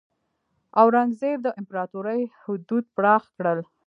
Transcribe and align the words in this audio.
اورنګزیب 0.81 1.39
د 1.43 1.47
امپراتورۍ 1.59 2.21
حدود 2.45 2.83
پراخ 2.95 3.23
کړل. 3.37 3.59